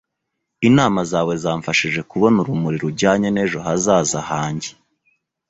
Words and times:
Inama 0.67 1.01
zawe 1.11 1.33
zamfashije 1.43 2.01
kubona 2.09 2.37
urumuri 2.43 2.77
rujyanye 2.83 3.29
n'ejo 3.31 3.59
hazaza 3.65 4.19
hanjye. 4.29 4.69